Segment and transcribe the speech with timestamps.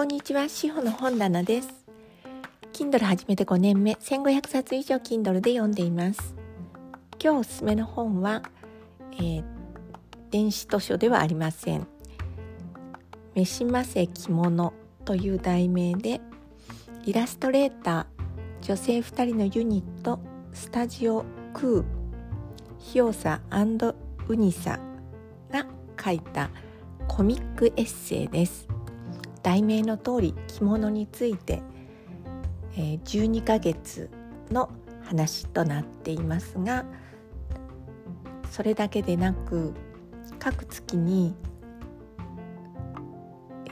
[0.00, 1.68] こんにちは、しほの本棚です。
[2.72, 6.34] Kindle 始めて5年目、1500冊以上 Kindle で読んでいます。
[7.22, 8.40] 今日おすすめの本は、
[9.12, 9.44] えー、
[10.30, 11.86] 電子図書ではありません。
[13.34, 14.72] めしませ着物
[15.04, 16.22] という題名で、
[17.04, 20.18] イラストレーター、女性2人のユニット、
[20.54, 21.84] スタジオクー、
[22.78, 24.80] ヒオサウニサ
[25.52, 25.66] が
[26.02, 26.48] 書いた
[27.06, 28.66] コミックエッセイです
[29.42, 31.62] 題名の通り着物について、
[32.76, 34.10] えー、12ヶ月
[34.50, 34.70] の
[35.02, 36.84] 話となっていますが
[38.50, 39.74] それだけでなく
[40.38, 41.34] 各月に、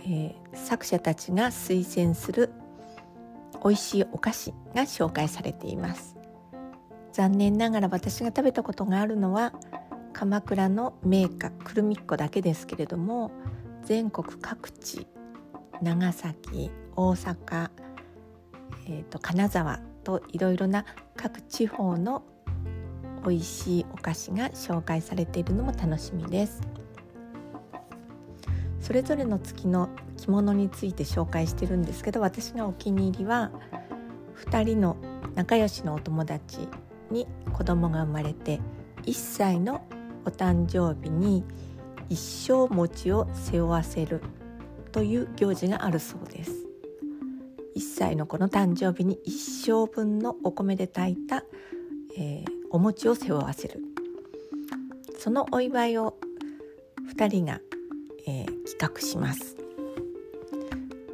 [0.05, 2.51] えー、作者たちが推薦する
[3.65, 6.17] 美味しいお菓子が紹介されています。
[7.13, 9.53] 残念ながら私が食べたことがあるのは
[10.13, 13.33] 鎌倉の名家くるみっこだけですけれども
[13.83, 15.09] 全国各地
[15.83, 17.71] 長崎大阪、
[18.87, 20.85] えーと、金沢といろいろな
[21.17, 22.25] 各地方の
[23.27, 26.61] 美味しいお菓子が紹介されているのも楽しみです。
[28.81, 33.51] それぞれの月の着物について紹介してるんですけど私がお気に入りは
[34.47, 34.97] 2人の
[35.35, 36.69] 仲良しのお友達
[37.11, 38.61] に子供が生まれて
[39.03, 39.87] 1歳の
[40.25, 41.45] お誕生日に
[42.09, 44.23] 一生餅を背負わせる
[44.89, 46.53] という行事があるそうです。
[47.77, 51.45] 1歳の子の誕生日に一生分のお米で炊いた、
[52.17, 53.81] えー、お餅を背負わせる。
[55.19, 56.17] そのお祝いを
[57.15, 57.61] 2人が、
[58.27, 59.57] えー、企画します。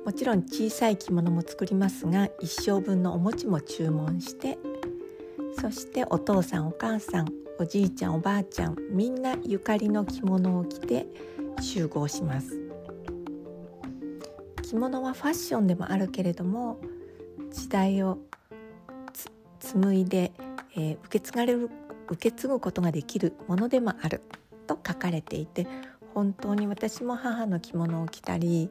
[0.04, 4.58] もちろん小さい着物も作りますが一生分のお餅も注文して
[5.58, 11.06] そしてお父さんお母さんおじいちゃんおばあちゃんみんなゆかりの着物を着て
[11.60, 12.63] 集合します。
[14.64, 16.78] 着物はファッションでもあるけれども
[17.52, 18.18] 時代を
[19.60, 20.32] 紡いで、
[20.76, 21.70] えー、受け継がれる
[22.08, 24.22] 受け継ぐことができるものでもある
[24.66, 25.66] と書かれていて
[26.14, 28.70] 本当に私も母の着物を着たり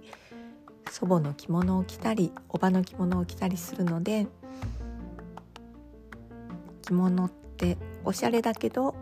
[0.90, 4.28] 祖母の着物を着たりおばの着物を着たりするので
[6.82, 8.96] 着物っておしゃれだけど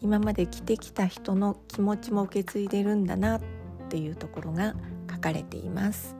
[0.00, 3.40] 今まで着てきた人の気持ちも受け継いでるんだなっ
[3.88, 4.74] ていうところが
[5.10, 6.16] 書かれています。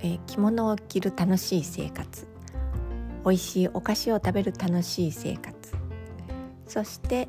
[0.00, 2.26] えー、着物を着る楽しい生活。
[3.24, 5.54] 美味しいお菓子を食べる楽しい生活。
[6.66, 7.28] そして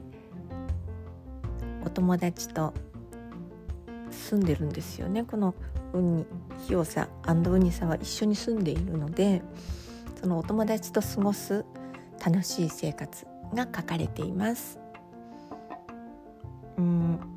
[1.86, 2.74] お友達と
[4.12, 5.24] 住んでるんですよね。
[5.24, 5.56] この
[5.94, 6.25] ウニ
[6.68, 9.42] ヒオサウニサは一緒に住んでいるので
[10.19, 11.63] そのお友達と過ごす
[12.25, 14.80] 楽しい生活が書かれています。
[16.78, 17.34] うん。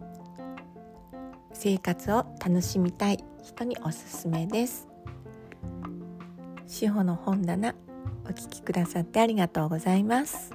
[1.60, 4.86] 生活を楽しみたい人におすすめです
[6.68, 7.74] 志保の本棚
[8.24, 10.52] お聞きくださってありがとうございます。